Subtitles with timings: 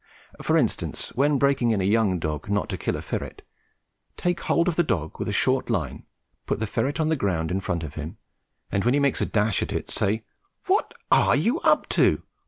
[0.41, 3.43] For instance, when breaking in a young dog not to kill a ferret,
[4.17, 6.07] take hold of the dog with a short line,
[6.47, 8.17] put the ferret on the ground in front of him,
[8.71, 10.23] and when he makes a dash at it say,
[10.65, 12.23] "What are you up to?